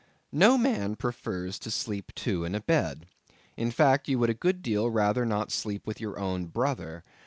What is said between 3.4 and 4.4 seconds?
In fact, you would a